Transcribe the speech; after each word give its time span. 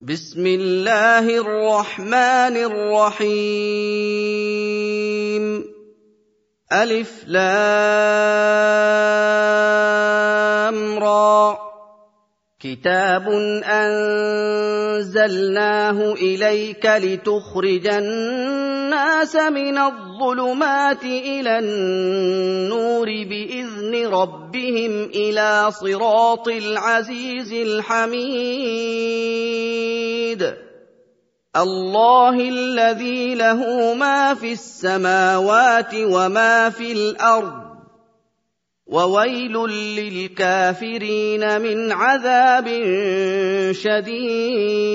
بسم 0.00 0.46
الله 0.46 1.38
الرحمن 1.38 2.56
الرحيم. 2.56 3.34
ألف 6.72 7.24
لام 7.26 7.48
را. 10.98 11.67
كتاب 12.60 13.28
أنزلناه 14.98 16.12
إليك 16.12 16.86
لتخرج 16.86 17.86
الناس 17.86 19.36
من 19.36 19.78
الظلمات 19.78 21.04
إلى 21.04 21.58
النور 21.58 23.06
بإذن 23.06 24.06
ربهم 24.06 25.04
إلى 25.04 25.70
صراط 25.70 26.48
العزيز 26.48 27.52
الحميد. 27.52 28.18
الله 31.56 32.40
الذي 32.48 33.34
له 33.34 33.94
ما 33.94 34.34
في 34.34 34.52
السماوات 34.52 35.94
وما 35.94 36.70
في 36.70 36.92
الأرض. 36.92 37.67
وويل 38.88 39.52
للكافرين 39.96 41.60
من 41.60 41.92
عذاب 41.92 42.66
شديد. 43.72 44.88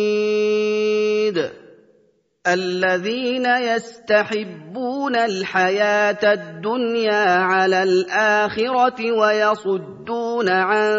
الذين 2.47 3.45
يستحبون 3.45 5.15
الحياة 5.15 6.33
الدنيا 6.33 7.35
على 7.35 7.83
الآخرة 7.83 9.11
ويصدون 9.11 10.49
عن 10.49 10.95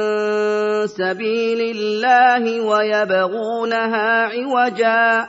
سبيل 0.87 1.77
الله 1.77 2.61
ويبغونها 2.61 4.23
عوجا. 4.23 5.29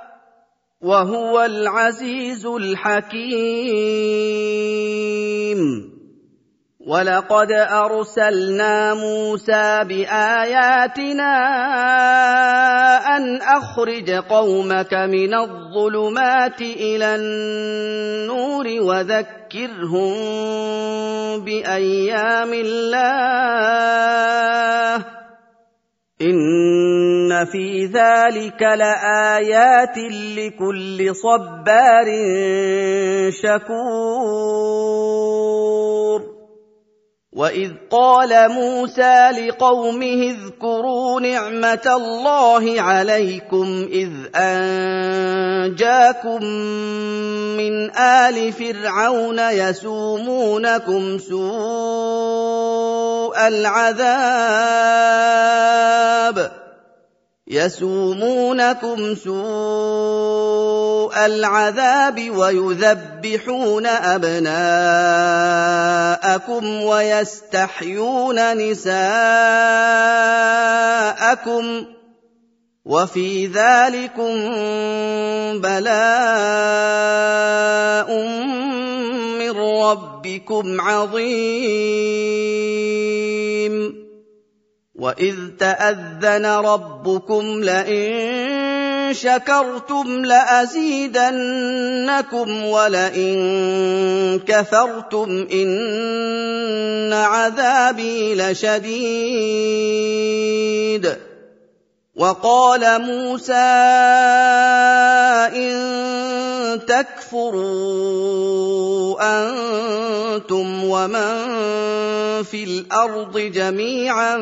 وهو 0.81 1.41
العزيز 1.41 2.45
الحكيم. 2.45 4.01
ولقد 6.87 7.51
أرسلنا 7.51 8.93
موسى 8.93 9.83
بآياتنا 9.83 11.33
أن 13.17 13.41
أخرج 13.41 14.11
قومك 14.11 14.93
من 14.93 15.33
الظلمات 15.33 16.61
إلى 16.61 17.15
النور 17.15 18.67
وذكرهم 18.81 20.13
بأيام 21.45 22.53
الله. 22.53 23.91
ان 26.21 27.45
في 27.45 27.85
ذلك 27.85 28.61
لايات 28.61 29.97
لكل 30.37 31.15
صبار 31.15 32.05
شكور 34.51 36.40
واذ 37.33 37.71
قال 37.91 38.51
موسى 38.51 39.29
لقومه 39.31 40.35
اذكروا 40.35 41.19
نعمه 41.19 41.81
الله 41.85 42.81
عليكم 42.81 43.87
اذ 43.91 44.09
انجاكم 44.35 45.63
من 47.57 47.97
ال 47.97 48.53
فرعون 48.53 49.39
يسومونكم 49.39 51.17
سوء 51.17 51.47
العذاب 53.47 55.01
يسومونكم 57.51 59.15
سوء 59.15 60.45
العذاب 61.25 62.29
ويذبحون 62.29 63.85
أبناءكم 63.85 64.51
ويستحيون 66.81 68.57
نساءكم 68.57 69.05
وفي 72.85 73.47
ذلكم 73.47 74.33
بلاء 75.61 76.01
من 79.39 79.51
ربكم 79.51 80.81
عظيم. 80.81 82.21
واذ 85.01 85.35
تاذن 85.59 86.45
ربكم 86.45 87.63
لئن 87.63 89.13
شكرتم 89.13 90.25
لازيدنكم 90.25 91.45
ولئن 92.65 94.39
كفرتم 94.47 95.47
ان 95.53 97.13
عذابي 97.13 98.35
لشديد 98.35 99.71
وقال 102.15 103.01
موسى 103.01 103.53
ان 105.55 105.90
تكفروا 106.75 107.51
أنتم 109.21 110.83
ومن 110.83 111.31
في 112.43 112.63
الأرض 112.63 113.37
جميعا 113.37 114.37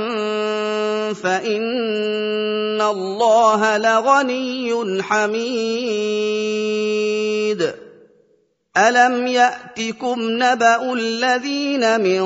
فإن 1.13 2.81
الله 2.81 3.77
لغني 3.77 5.03
حميد. 5.03 6.19
ألم 8.77 9.27
يأتكم 9.27 10.15
نبأ 10.19 10.93
الذين 10.93 12.01
من 12.01 12.21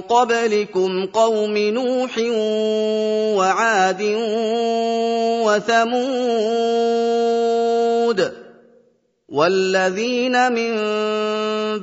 قبلكم 0.00 1.06
قوم 1.06 1.56
نوح 1.58 2.18
وعاد 3.38 4.02
وثمود 5.44 7.41
والذين 9.32 10.52
من 10.52 10.72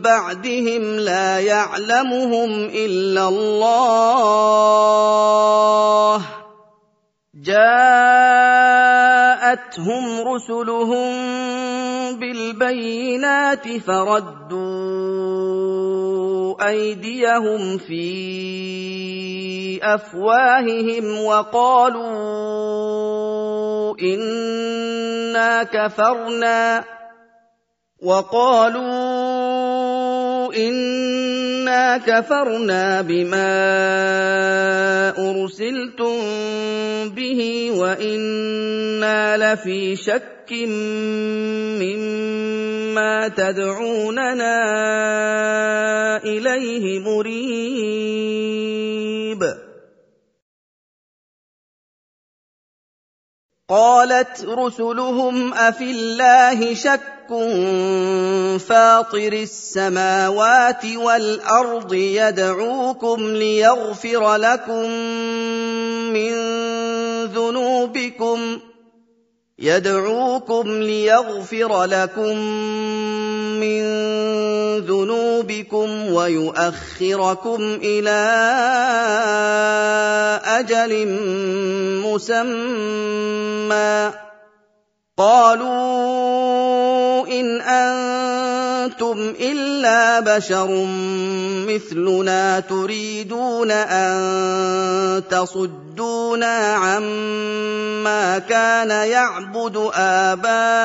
بعدهم 0.01 0.99
لا 0.99 1.39
يعلمهم 1.39 2.69
إلا 2.69 3.27
الله. 3.27 4.19
جاءتهم 7.41 7.65
رسلهم 10.27 11.09
بالبينات 12.19 13.65
فردوا 13.87 14.59
أيديهم 16.67 17.77
في 17.77 18.05
أفواههم 19.83 21.25
وقالوا 21.25 22.19
إنا 24.01 25.63
كفرنا. 25.63 26.98
وقالوا 28.01 28.89
انا 30.55 31.97
كفرنا 31.97 33.01
بما 33.01 33.51
ارسلتم 35.19 36.19
به 37.09 37.71
وأنا 37.75 39.37
لفي 39.37 39.95
شك 39.95 40.51
مما 41.83 43.27
تدعوننا 43.27 44.57
اليه 46.23 46.99
مريب 46.99 48.68
قالت 53.69 54.45
رسلهم 54.45 55.53
أفي 55.53 55.91
الله 55.91 56.73
شك 56.73 57.01
فاطر 58.59 59.33
السماوات 59.33 60.85
والأرض 60.85 61.93
يدعوكم 61.93 63.21
ليغفر 63.21 64.35
لكم 64.35 64.89
من 66.13 66.33
ذنوبكم 67.25 68.59
يدعوكم 69.61 70.67
ليغفر 70.67 71.83
لكم 71.83 72.37
من 73.59 73.83
ذنوبكم 74.79 76.13
ويؤخركم 76.13 77.79
إلى 77.83 78.19
أجل 80.45 81.07
مسمى. 82.05 83.09
قالوا 85.19 86.79
إن 87.27 87.61
أنتم 87.61 89.33
إلا 89.39 90.19
بشر 90.19 90.85
مثلنا 91.67 92.59
تريدون 92.59 93.71
أن 93.71 95.23
تصدونا 95.29 96.55
عما 96.73 98.39
كان 98.39 98.89
يعبد 98.89 99.89
آباؤنا 99.93 100.79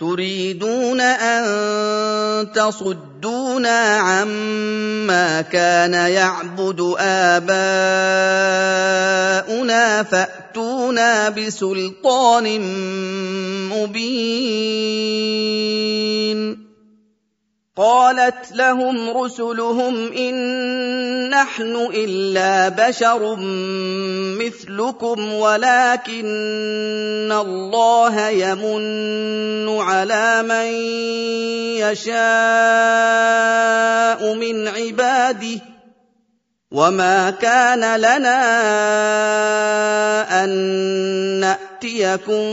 تريدون 0.00 1.00
أن 1.00 2.52
تصدونا 2.52 3.96
عما 3.96 5.40
كان 5.40 5.94
يعبد 5.94 6.94
آباؤنا 6.98 7.58
فأتونا 10.58 11.28
بسلطان 11.28 12.60
مبين. 13.70 14.58
قالت 17.76 18.52
لهم 18.54 19.10
رسلهم 19.16 20.12
إن 20.12 20.34
نحن 21.30 21.88
إلا 21.94 22.68
بشر 22.68 23.36
مثلكم 24.38 25.32
ولكن 25.32 26.26
الله 27.32 28.28
يمن 28.28 29.78
على 29.78 30.42
من 30.42 30.66
يشاء 31.86 32.18
من 34.34 34.68
عباده. 34.68 35.77
وما 36.72 37.30
كان 37.30 37.96
لنا 37.96 38.44
ان 40.44 40.50
ناتيكم 41.40 42.44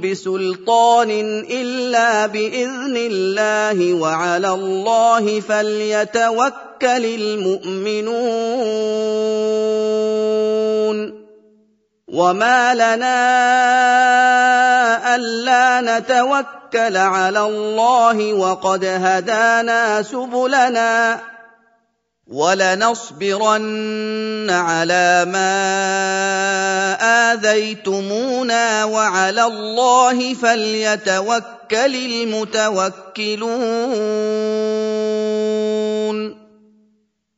بسلطان 0.00 1.10
الا 1.50 2.26
باذن 2.26 2.96
الله 2.96 3.94
وعلى 3.94 4.50
الله 4.50 5.40
فليتوكل 5.40 6.52
المؤمنون 6.84 8.18
وما 12.08 12.74
لنا 12.74 13.16
الا 15.16 15.80
نتوكل 15.80 16.96
على 16.96 17.40
الله 17.40 18.32
وقد 18.32 18.84
هدانا 18.84 20.02
سبلنا 20.02 21.20
ولنصبرن 22.28 23.64
على 24.50 25.24
ما 25.24 25.52
آذيتمونا 27.32 28.84
وعلى 28.84 29.44
الله 29.44 30.34
فليتوكل 30.34 31.94
المتوكلون. 31.94 32.98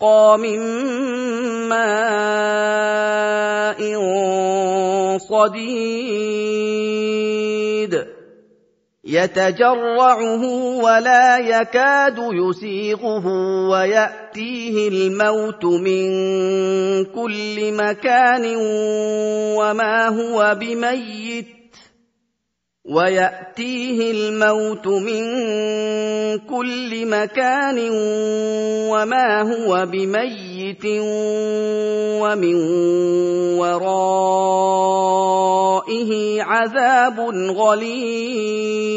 ويسقى 0.00 0.36
من 0.38 0.58
ماء 1.68 2.96
صديد 5.18 5.96
يتجرعه 9.04 10.44
ولا 10.82 11.38
يكاد 11.38 12.18
يسيغه 12.18 13.26
وياتيه 13.70 14.88
الموت 14.88 15.64
من 15.64 16.04
كل 17.04 17.72
مكان 17.72 18.56
وما 19.56 20.08
هو 20.08 20.56
بميت 20.60 21.55
ويأتيه 22.88 24.10
الموت 24.10 24.86
من 24.86 25.24
كل 26.38 27.06
مكان 27.06 27.78
وما 28.90 29.42
هو 29.42 29.86
بميت 29.86 30.86
ومن 32.22 32.54
ورائه 33.58 34.92
عذاب 36.42 37.20
غليظ. 37.50 38.96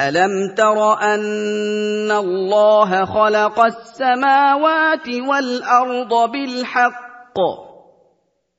ألم 0.00 0.54
تر 0.56 0.92
أن 0.92 2.10
الله 2.10 3.04
خلق 3.04 3.60
السماوات 3.60 5.08
والأرض 5.08 6.30
بالحق؟ 6.30 7.38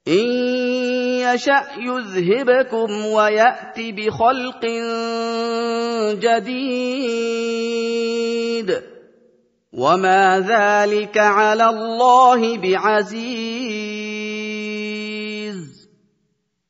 إن 0.07 0.25
يشأ 1.33 1.63
يذهبكم 1.77 3.05
ويأت 3.05 3.79
بخلق 3.79 4.65
جديد. 6.13 7.25
وما 9.73 10.39
ذلك 10.39 11.17
على 11.17 11.69
الله 11.69 12.57
بعزيز. 12.57 13.84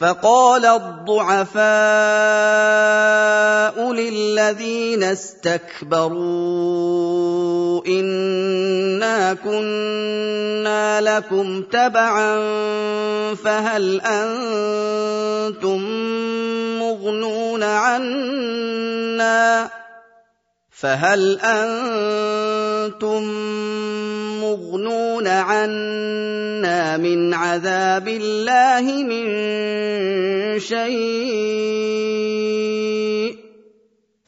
فقال 0.00 0.64
الضعفاء 0.64 1.58
للذين 3.92 5.02
استكبروا 5.02 6.18
إنا 7.86 9.34
كنا 9.34 11.00
لكم 11.00 11.62
تبعا 11.62 12.36
فهل 13.34 14.00
أنتم 14.00 15.80
مغنون 16.78 17.62
عنا 17.62 19.70
فهل 20.80 21.38
أنتم 21.42 23.22
مغنون 24.40 25.26
عنا 25.26 26.96
من 26.96 27.34
عذاب 27.34 28.08
الله 28.08 29.02
من 29.02 29.28
شيء؟ 30.58 32.47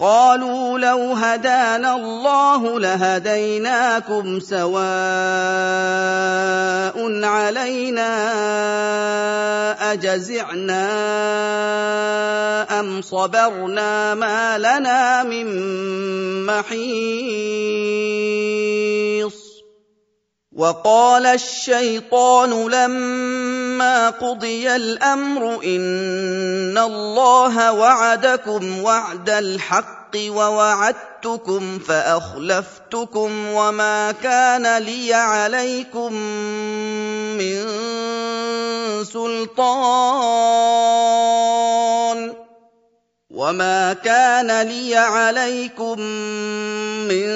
قالوا 0.01 0.79
لو 0.79 1.13
هدانا 1.13 1.95
الله 1.95 2.81
لهديناكم 2.81 4.41
سواء 4.41 4.81
علينا 7.25 8.33
أجزعنا 9.93 10.91
أم 12.81 13.03
صبرنا 13.03 14.15
ما 14.15 14.59
لنا 14.59 15.23
من 15.23 15.47
محيص 16.47 17.91
وقال 20.61 21.27
الشيطان 21.27 22.69
لما 22.69 24.11
قضي 24.11 24.77
الأمر 24.77 25.65
إن 25.65 26.79
الله 26.79 27.73
وعدكم 27.73 28.83
وعد 28.83 29.31
الحق 29.31 30.17
ووعدتكم 30.17 31.79
فأخلفتكم 31.79 33.47
وما 33.49 34.13
كان 34.13 34.83
لي 34.83 35.15
عليكم 35.15 36.13
من 37.41 37.65
سلطان 39.05 40.60
وما 43.51 43.93
كان 43.93 44.63
لي 44.63 44.95
عليكم 44.95 46.01
من 47.11 47.27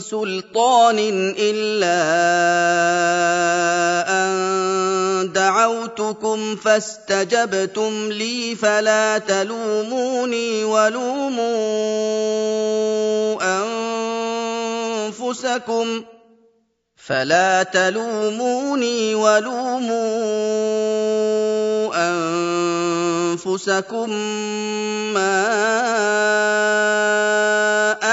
سلطان 0.00 0.98
الا 1.38 2.00
ان 4.06 5.32
دعوتكم 5.32 6.56
فاستجبتم 6.56 8.12
لي 8.12 8.54
فلا 8.54 9.18
تلوموني 9.18 10.64
ولوموا 10.64 11.44
انفسكم 15.10 16.04
فلا 16.96 17.62
تلوموني 17.62 19.14
ولوموا 19.14 20.04
أنفسكم 23.34 24.10
ما 25.14 25.42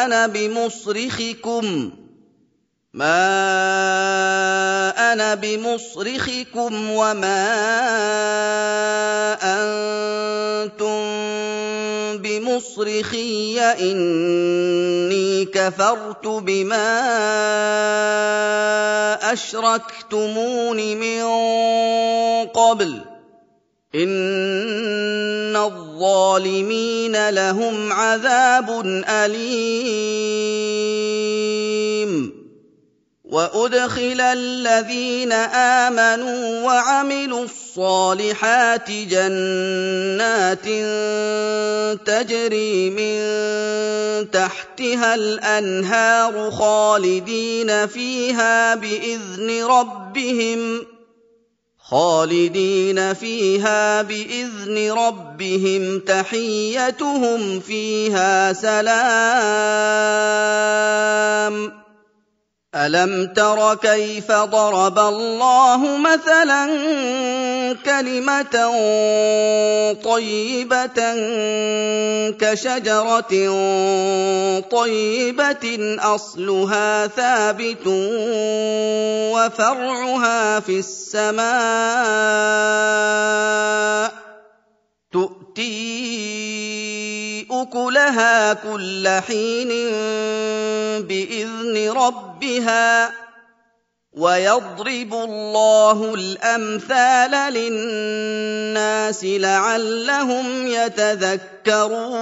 أنا 0.05 0.27
بمصرخكم. 0.27 1.91
ما 2.93 3.21
أنا 5.13 5.35
بمصرخكم 5.35 6.91
وما 6.91 7.45
أنتم 9.43 11.01
بمصرخي. 12.17 13.59
إني 13.61 15.45
كفرت 15.45 16.27
بما 16.27 16.91
أشركتمون 19.33 20.77
من 20.77 21.23
قبل. 22.47 23.10
ان 23.95 25.55
الظالمين 25.55 27.29
لهم 27.29 27.93
عذاب 27.93 28.81
اليم. 29.09 30.61
وادخل 33.31 34.21
الذين 34.21 35.31
امنوا 35.31 36.63
وعملوا 36.63 37.43
الصالحات 37.43 38.91
جنات 38.91 40.65
تجري 42.05 42.89
من 42.89 43.21
تحتها 44.31 45.15
الانهار 45.15 46.51
خالدين 46.51 47.87
فيها 47.87 48.75
باذن 48.75 49.63
ربهم 49.63 50.85
خالدين 51.91 53.13
فيها 53.13 54.01
بإذن 54.01 54.91
ربهم 54.91 55.99
تحيتهم 55.99 57.59
فيها 57.59 58.53
سلام. 58.53 58.91
الم 62.75 63.33
تر 63.35 63.75
كيف 63.75 64.31
ضرب 64.31 64.99
الله 64.99 65.97
مثلا 65.97 66.65
كلمه 67.85 68.55
طيبه 70.03 70.99
كشجره 72.39 73.31
طيبه 74.71 75.97
اصلها 75.99 77.07
ثابت 77.07 77.87
وفرعها 79.35 80.59
في 80.59 80.79
السماء 80.79 81.41
تؤتي 85.11 85.71
اكلها 87.51 88.53
كل 88.53 89.07
حين 89.27 89.69
باذن 91.07 91.91
ربها 91.91 93.11
ويضرب 94.13 95.13
الله 95.13 96.13
الامثال 96.13 97.53
للناس 97.53 99.23
لعلهم 99.23 100.67
يتذكرون 100.67 102.21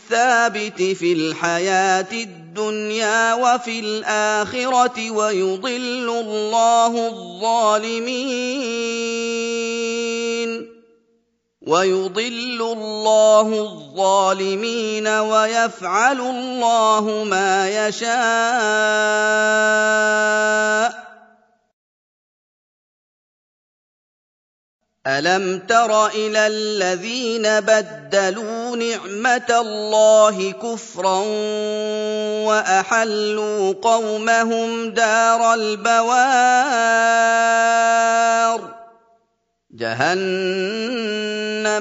في 0.95 1.13
الحياة 1.13 2.07
الدنيا 2.11 3.33
وفي 3.33 3.79
الآخرة 3.79 5.11
ويضل 5.11 6.09
الله 6.09 7.07
الظالمين 7.07 8.41
ويضل 11.67 12.61
الله 12.61 13.47
الظالمين 13.61 15.07
ويفعل 15.07 16.21
الله 16.21 17.23
ما 17.23 17.87
يشاء 17.87 18.11
الم 25.07 25.59
تر 25.59 26.07
إلى 26.07 26.47
الذين 26.47 27.59
بدلوا 27.59 28.75
نعمه 28.75 29.47
الله 29.49 30.51
كفرا 30.51 31.23
واحلوا 32.45 33.73
قومهم 33.81 34.89
دار 34.89 35.53
البوار 35.53 36.21
جهنم 39.71 40.69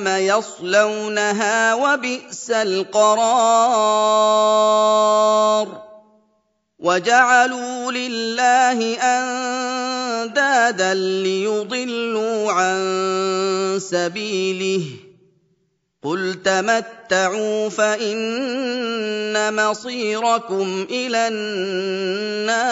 يصلونها 0.09 1.75
وبئس 1.75 2.51
القرار 2.51 3.91
وجعلوا 6.81 7.93
لله 7.93 8.97
أندادا 9.01 10.95
ليضلوا 10.95 12.53
عن 12.53 12.79
سبيله. 13.81 14.85
قل 16.03 16.43
تمتعوا 16.45 17.69
فإن 17.69 19.55
مصيركم 19.57 20.87
إلى 20.91 21.29
النار. 21.29 22.71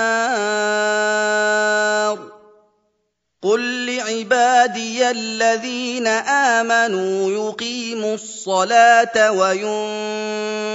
قل 3.49 3.87
لعبادي 3.87 5.11
الذين 5.11 6.07
امنوا 6.07 7.31
يقيموا 7.31 8.15
الصلاه 8.15 9.33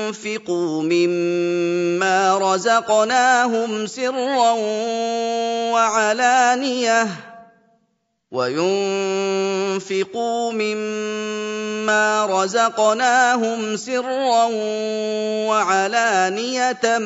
وينفقوا 0.04 0.84
مما 0.84 2.38
رزقناهم 2.38 3.88
سرا 3.88 4.52
وعلانيه 5.74 7.08
وينفقوا 8.34 10.12
مما 10.52 12.26
رزقناهم 12.26 13.78
سرا 13.78 14.50
وعلانية 15.50 16.98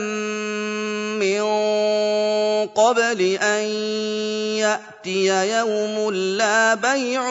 من 1.20 1.44
قبل 2.68 3.22
أن 3.44 3.64
يأتي 4.56 5.52
يوم 5.52 6.14
لا 6.14 6.74
بيع 6.74 7.24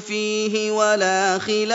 فيه 0.00 0.70
ولا 0.70 1.38
خلال 1.38 1.74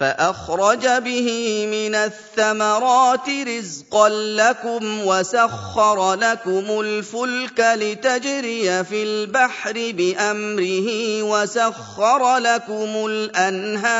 فأخرج 0.00 0.86
به 0.86 1.28
من 1.66 1.94
الثمرات 1.94 3.28
رزقا 3.46 4.08
لكم 4.08 5.06
وسخر 5.06 6.14
لكم 6.14 6.80
الفلك 6.80 7.60
لتجري 7.60 8.84
في 8.84 9.02
البحر 9.02 9.72
بأمره 9.74 11.22
وسخر 11.22 12.36
لكم 12.36 13.06
الأنهار 13.06 13.90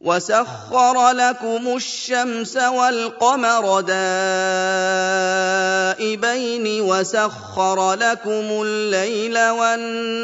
وسخر 0.00 1.10
لكم 1.10 1.76
الشمس 1.76 2.56
والقمر 2.56 3.80
دائبين 6.00 6.80
وسخر 6.80 7.94
لكم 7.94 8.62
الليل 8.64 9.38
والنهار 9.38 10.20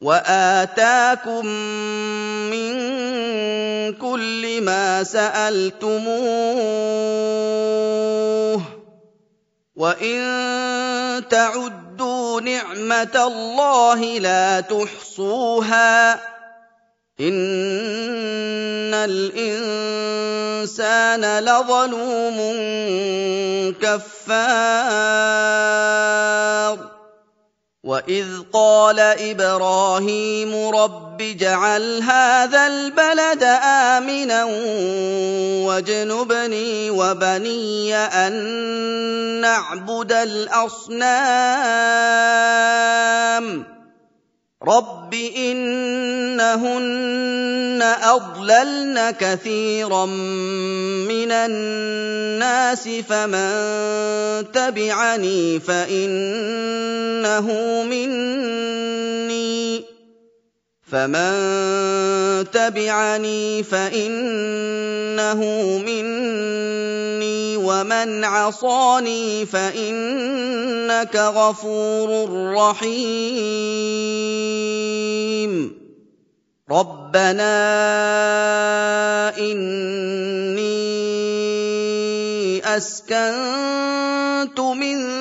واتاكم 0.00 1.46
من 2.50 2.72
كل 3.92 4.60
ما 4.62 5.02
سالتموه 5.02 6.00
وان 9.76 11.28
تعدوا 11.30 11.89
نعمة 12.40 13.26
الله 13.26 14.18
لا 14.18 14.60
تحصوها. 14.60 16.14
إن 17.20 18.94
الإنسان 18.94 19.84
لظلوم 21.38 22.38
كفار. 23.82 24.40
واذ 27.84 28.26
قال 28.52 29.00
إبراهيم 29.00 30.68
رب 30.68 31.20
اجعل 31.20 32.02
هذا 32.02 32.66
البلد 32.66 33.42
امنا 33.64 34.44
واجنبني 35.64 36.90
وبني 36.90 37.96
ان 37.96 38.32
نعبد 39.40 40.12
الاصنام 40.12 41.00
رب 44.60 45.14
انهن 45.36 47.82
اضللن 47.82 49.10
كثيرا 49.10 50.06
من 51.08 51.32
الناس 51.32 52.88
فمن 52.88 54.52
تبعني 54.52 55.60
فانه 55.60 57.46
مني 57.82 59.84
فمن 60.92 61.32
تبعني 62.52 63.62
فانه 63.62 65.40
مني 65.86 67.29
ومن 67.60 68.24
عصاني 68.24 69.46
فانك 69.46 71.16
غفور 71.16 72.28
رحيم. 72.54 73.50
ربنا 76.70 77.58
اني 79.38 80.80
اسكنت 82.76 84.60
من 84.60 85.19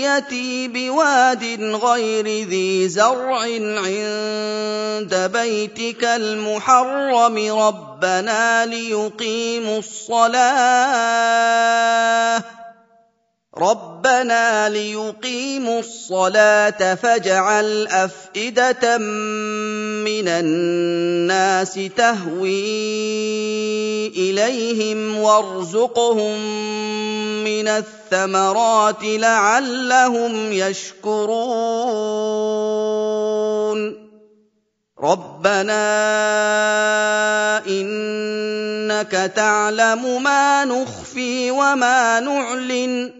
ذريتي 0.00 0.68
بواد 0.68 1.44
غير 1.60 2.48
ذي 2.48 2.88
زرع 2.88 3.38
عند 3.38 5.30
بيتك 5.32 6.04
المحرم 6.04 7.58
ربنا 7.58 8.66
ليقيموا 8.66 9.78
الصلاة. 9.78 10.30
ربنا 13.60 14.68
ليقيموا 14.68 15.80
الصلاه 15.80 16.94
فاجعل 16.94 17.86
افئده 17.86 18.98
من 18.98 20.28
الناس 20.28 21.74
تهوي 21.96 22.50
اليهم 24.08 25.18
وارزقهم 25.18 26.38
من 27.44 27.68
الثمرات 27.68 29.02
لعلهم 29.02 30.52
يشكرون 30.52 32.10
ربنا 35.00 35.80
انك 37.66 39.32
تعلم 39.36 40.22
ما 40.22 40.64
نخفي 40.64 41.50
وما 41.50 42.20
نعلن 42.20 43.19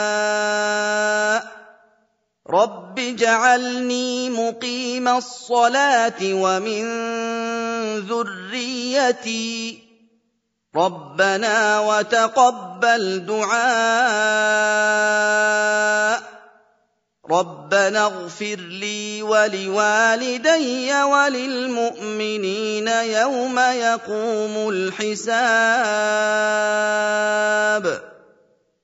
اجعلني 3.09 4.29
مقيم 4.29 5.07
الصلاة 5.07 6.13
ومن 6.21 6.85
ذريتي. 7.99 9.79
ربنا 10.75 11.79
وتقبل 11.79 13.25
دعاء. 13.25 14.71
ربنا 17.31 18.05
اغفر 18.05 18.55
لي 18.55 19.23
ولوالدي 19.23 21.03
وللمؤمنين 21.03 22.87
يوم 22.87 23.59
يقوم 23.59 24.69
الحساب. 24.69 25.31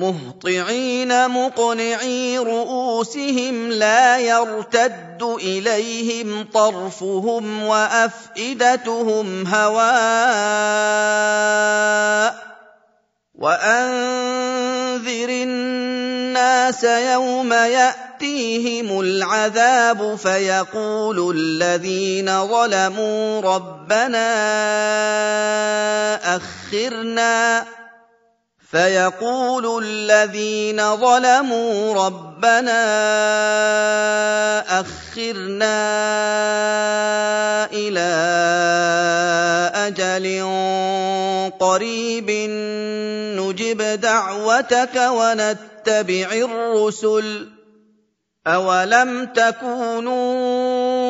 مهطعين 0.00 1.30
مقنعي 1.30 2.38
رؤوسهم 2.38 3.72
لا 3.72 4.18
يرتد 4.18 5.22
إليهم 5.22 6.48
طرفهم 6.54 7.62
وأفئدتهم 7.62 9.46
هواء 9.46 9.90
وأنذر 13.34 15.28
الناس 15.28 16.84
يوم 16.84 17.52
يأتيهم 17.52 19.00
العذاب 19.00 20.14
فيقول 20.14 21.36
الذين 21.36 22.46
ظلموا 22.46 23.40
ربنا 23.40 24.26
أخرنا 26.36 27.66
فيقول 28.70 29.84
الذين 29.84 30.96
ظلموا 30.96 31.94
ربنا 32.06 32.80
أخرنا 34.80 35.80
إلى 37.72 38.10
أجل 39.74 40.26
قريب 41.60 42.30
نجب 43.40 43.82
دعوتك 44.00 44.96
ونتبع 44.96 46.32
الرسل 46.32 47.48
أولم 48.46 49.26
تكونوا 49.26 51.09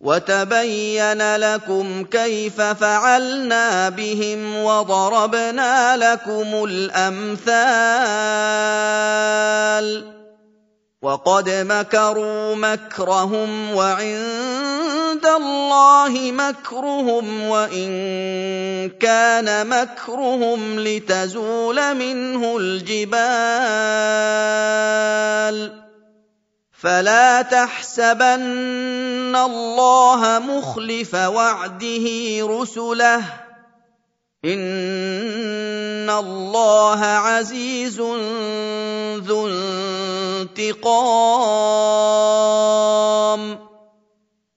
وتبين 0.00 1.36
لكم 1.36 2.04
كيف 2.04 2.60
فعلنا 2.60 3.88
بهم 3.88 4.56
وضربنا 4.56 5.96
لكم 5.96 6.64
الأمثال 6.64 7.50
وقد 11.02 11.50
مكروا 11.50 12.54
مكرهم 12.54 13.74
وعند 13.74 15.26
الله 15.26 16.32
مكرهم 16.32 17.42
وإن 17.42 17.90
كان 19.00 19.66
مكرهم 19.66 20.80
لتزول 20.80 21.94
منه 21.94 22.56
الجبال 22.56 23.50
فلا 26.82 27.42
تحسبن 27.42 29.36
الله 29.36 30.38
مخلف 30.38 31.14
وعده 31.14 32.06
رسله. 32.40 33.24
إن 34.44 36.10
الله 36.10 37.04
عزيز 37.04 38.00
ذو 39.20 39.48
انتقام. 39.48 40.80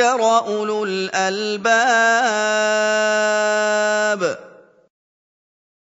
أولو 0.00 0.84
الألباب. 0.84 1.74